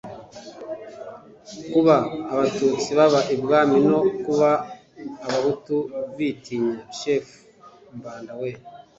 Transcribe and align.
kuba 1.71 1.95
abatutsi 2.33 2.89
baba 2.97 3.19
ibwami 3.35 3.77
no 3.89 3.99
kuba 4.23 4.49
abahutu 5.25 5.75
bitinya 6.15 6.75
shefu 6.97 7.37
mbanda 7.97 8.33
we 8.41 8.49